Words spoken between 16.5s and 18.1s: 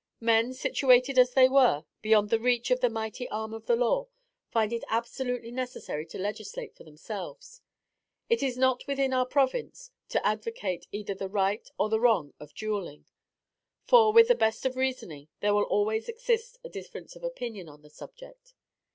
a difference of opinion on the